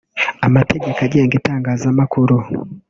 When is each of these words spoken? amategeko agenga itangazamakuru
amategeko 0.47 0.97
agenga 1.07 1.33
itangazamakuru 1.39 2.37